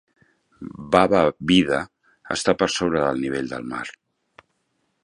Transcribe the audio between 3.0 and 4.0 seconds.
del nivell del mar.